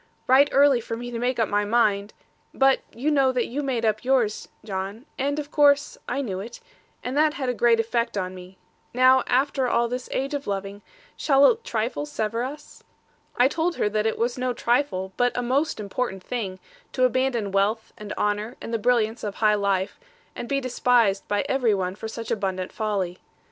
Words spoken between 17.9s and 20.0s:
and honour, and the brilliance of high life,